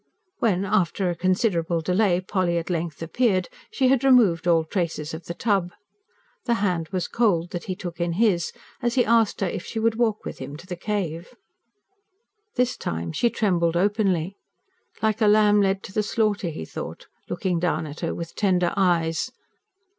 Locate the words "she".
3.69-3.89, 9.63-9.77, 13.11-13.29